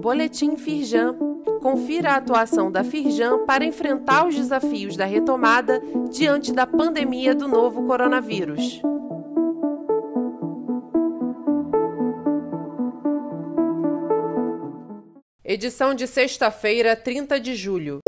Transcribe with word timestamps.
Boletim 0.00 0.56
Firjan. 0.56 1.16
Confira 1.62 2.12
a 2.12 2.16
atuação 2.16 2.70
da 2.70 2.84
Firjan 2.84 3.46
para 3.46 3.64
enfrentar 3.64 4.26
os 4.26 4.34
desafios 4.34 4.96
da 4.96 5.06
retomada 5.06 5.80
diante 6.10 6.52
da 6.52 6.66
pandemia 6.66 7.34
do 7.34 7.48
novo 7.48 7.86
coronavírus. 7.86 8.82
Edição 15.42 15.94
de 15.94 16.06
sexta-feira, 16.06 16.94
30 16.94 17.40
de 17.40 17.54
julho. 17.54 18.00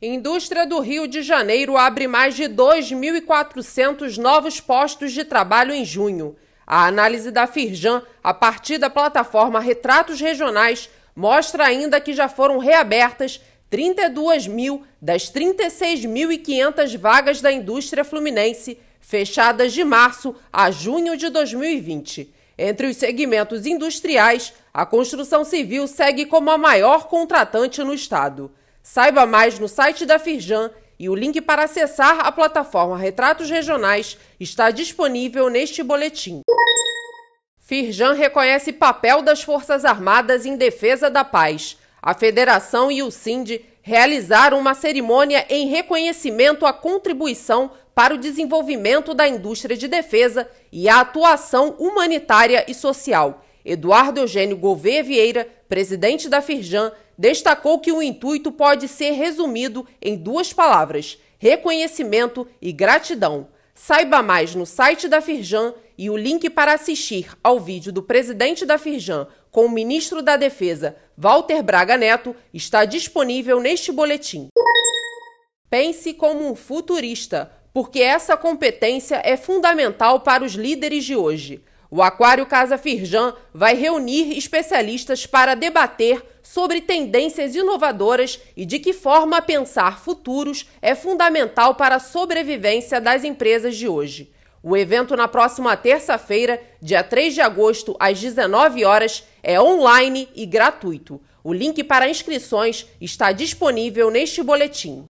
Indústria 0.00 0.66
do 0.66 0.80
Rio 0.80 1.06
de 1.06 1.22
Janeiro 1.22 1.76
abre 1.76 2.08
mais 2.08 2.34
de 2.34 2.44
2.400 2.44 4.16
novos 4.18 4.60
postos 4.60 5.12
de 5.12 5.24
trabalho 5.24 5.72
em 5.72 5.84
junho. 5.84 6.34
A 6.66 6.86
análise 6.86 7.30
da 7.30 7.46
Firjan, 7.46 8.02
a 8.22 8.32
partir 8.32 8.78
da 8.78 8.88
plataforma 8.88 9.60
Retratos 9.60 10.20
Regionais, 10.20 10.88
mostra 11.14 11.64
ainda 11.64 12.00
que 12.00 12.12
já 12.12 12.28
foram 12.28 12.58
reabertas 12.58 13.40
32 13.68 14.46
mil 14.46 14.82
das 15.00 15.32
36.500 15.32 16.98
vagas 16.98 17.40
da 17.40 17.50
indústria 17.50 18.04
fluminense, 18.04 18.78
fechadas 19.00 19.72
de 19.72 19.82
março 19.82 20.34
a 20.52 20.70
junho 20.70 21.16
de 21.16 21.28
2020. 21.28 22.32
Entre 22.58 22.86
os 22.86 22.96
segmentos 22.96 23.66
industriais, 23.66 24.52
a 24.72 24.86
construção 24.86 25.44
civil 25.44 25.86
segue 25.86 26.26
como 26.26 26.50
a 26.50 26.58
maior 26.58 27.08
contratante 27.08 27.82
no 27.82 27.94
estado. 27.94 28.52
Saiba 28.82 29.26
mais 29.26 29.58
no 29.58 29.68
site 29.68 30.04
da 30.04 30.18
Firjan 30.18 30.70
e 31.02 31.08
o 31.08 31.16
link 31.16 31.40
para 31.40 31.64
acessar 31.64 32.20
a 32.20 32.30
plataforma 32.30 32.96
Retratos 32.96 33.50
Regionais 33.50 34.16
está 34.38 34.70
disponível 34.70 35.48
neste 35.48 35.82
boletim. 35.82 36.42
Firjan 37.58 38.12
reconhece 38.12 38.72
papel 38.72 39.20
das 39.20 39.42
Forças 39.42 39.84
Armadas 39.84 40.46
em 40.46 40.56
defesa 40.56 41.10
da 41.10 41.24
paz. 41.24 41.76
A 42.00 42.14
Federação 42.14 42.88
e 42.88 43.02
o 43.02 43.10
SIND 43.10 43.64
realizaram 43.82 44.60
uma 44.60 44.74
cerimônia 44.74 45.44
em 45.50 45.66
reconhecimento 45.66 46.64
à 46.64 46.72
contribuição 46.72 47.72
para 47.92 48.14
o 48.14 48.18
desenvolvimento 48.18 49.12
da 49.12 49.26
indústria 49.26 49.76
de 49.76 49.88
defesa 49.88 50.48
e 50.70 50.88
a 50.88 51.00
atuação 51.00 51.74
humanitária 51.80 52.64
e 52.68 52.74
social. 52.74 53.42
Eduardo 53.64 54.20
Eugênio 54.20 54.56
Gouveia 54.56 55.02
Vieira, 55.02 55.48
presidente 55.68 56.28
da 56.28 56.40
Firjan, 56.40 56.92
destacou 57.16 57.78
que 57.78 57.92
o 57.92 58.02
intuito 58.02 58.50
pode 58.50 58.88
ser 58.88 59.12
resumido 59.12 59.86
em 60.00 60.16
duas 60.16 60.52
palavras: 60.52 61.18
reconhecimento 61.38 62.46
e 62.60 62.72
gratidão. 62.72 63.48
Saiba 63.74 64.22
mais 64.22 64.54
no 64.54 64.66
site 64.66 65.08
da 65.08 65.20
Firjan 65.20 65.74
e 65.96 66.10
o 66.10 66.16
link 66.16 66.50
para 66.50 66.74
assistir 66.74 67.30
ao 67.42 67.58
vídeo 67.58 67.92
do 67.92 68.02
presidente 68.02 68.66
da 68.66 68.76
Firjan 68.76 69.26
com 69.50 69.66
o 69.66 69.70
ministro 69.70 70.22
da 70.22 70.36
Defesa, 70.36 70.96
Walter 71.16 71.62
Braga 71.62 71.96
Neto, 71.96 72.34
está 72.52 72.84
disponível 72.84 73.60
neste 73.60 73.92
boletim. 73.92 74.48
Pense 75.68 76.14
como 76.14 76.50
um 76.50 76.54
futurista, 76.54 77.52
porque 77.72 78.00
essa 78.00 78.36
competência 78.36 79.20
é 79.24 79.36
fundamental 79.36 80.20
para 80.20 80.44
os 80.44 80.52
líderes 80.52 81.04
de 81.04 81.16
hoje. 81.16 81.62
O 81.94 82.00
Aquário 82.00 82.46
Casa 82.46 82.78
Firjan 82.78 83.34
vai 83.52 83.74
reunir 83.74 84.38
especialistas 84.38 85.26
para 85.26 85.54
debater 85.54 86.24
sobre 86.42 86.80
tendências 86.80 87.54
inovadoras 87.54 88.40
e 88.56 88.64
de 88.64 88.78
que 88.78 88.94
forma 88.94 89.42
pensar 89.42 90.00
futuros 90.00 90.66
é 90.80 90.94
fundamental 90.94 91.74
para 91.74 91.96
a 91.96 92.00
sobrevivência 92.00 92.98
das 92.98 93.24
empresas 93.24 93.76
de 93.76 93.86
hoje. 93.86 94.32
O 94.62 94.74
evento 94.74 95.14
na 95.14 95.28
próxima 95.28 95.76
terça-feira, 95.76 96.62
dia 96.80 97.04
3 97.04 97.34
de 97.34 97.42
agosto, 97.42 97.94
às 98.00 98.18
19 98.18 98.86
horas, 98.86 99.24
é 99.42 99.60
online 99.60 100.30
e 100.34 100.46
gratuito. 100.46 101.20
O 101.44 101.52
link 101.52 101.84
para 101.84 102.08
inscrições 102.08 102.86
está 103.02 103.32
disponível 103.32 104.10
neste 104.10 104.42
boletim. 104.42 105.04